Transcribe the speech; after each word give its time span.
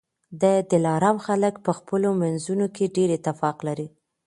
د 0.41 0.43
دلارام 0.71 1.17
خلک 1.25 1.53
په 1.65 1.71
خپلو 1.77 2.07
منځونو 2.21 2.65
کي 2.75 2.85
ډېر 2.95 3.09
اتفاق 3.17 3.57
لري 3.67 3.87